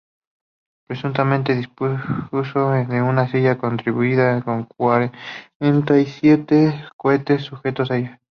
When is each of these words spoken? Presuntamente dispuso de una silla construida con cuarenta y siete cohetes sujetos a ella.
Presuntamente 0.87 1.53
dispuso 1.53 2.71
de 2.71 3.03
una 3.03 3.27
silla 3.29 3.59
construida 3.59 4.41
con 4.41 4.63
cuarenta 4.63 5.99
y 5.99 6.07
siete 6.07 6.85
cohetes 6.97 7.43
sujetos 7.43 7.91
a 7.91 7.97
ella. 7.97 8.19